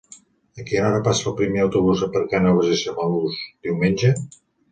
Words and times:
A 0.61 0.63
quina 0.69 0.85
hora 0.85 1.01
passa 1.07 1.27
el 1.31 1.35
primer 1.41 1.61
autobús 1.65 2.01
per 2.15 2.23
Cànoves 2.33 2.73
i 2.77 2.79
Samalús 2.85 3.39
diumenge? 3.67 4.13